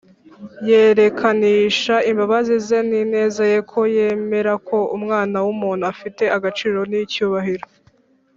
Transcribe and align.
yerekanisha 0.69 1.95
imbabazi 2.09 2.53
ze 2.67 2.79
n’ineza 2.89 3.43
ye 3.51 3.59
ko 3.71 3.79
yemera 3.95 4.53
ko 4.67 4.77
umwana 4.97 5.37
w’umuntu 5.45 5.83
afite 5.93 6.23
agaciro 6.37 6.79
n’icyubahiro, 6.91 7.65